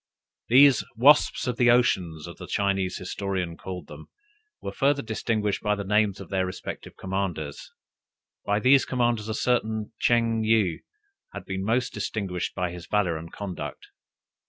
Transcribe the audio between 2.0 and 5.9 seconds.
as a Chinese historian calls them, were further distinguished by the